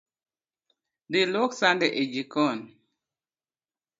Dhi 1.11 1.21
luok 1.31 1.51
sande 1.59 1.87
e 2.01 2.03
jikon 2.13 2.59